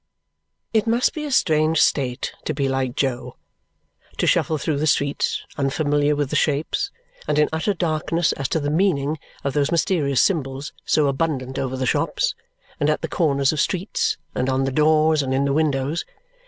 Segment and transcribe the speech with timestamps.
[0.73, 3.35] It must be a strange state to be like Jo!
[4.17, 6.89] To shuffle through the streets, unfamiliar with the shapes,
[7.27, 11.77] and in utter darkness as to the meaning, of those mysterious symbols, so abundant over
[11.77, 12.33] the shops,
[12.79, 16.03] and at the corners of streets, and on the doors, and in the windows!